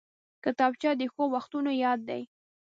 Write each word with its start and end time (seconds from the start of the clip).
کتابچه 0.43 0.91
د 0.99 1.03
ښو 1.13 1.23
وختونو 1.33 1.71
یاد 1.83 1.99
دی 2.09 2.21